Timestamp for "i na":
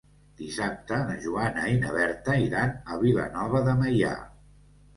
1.75-1.93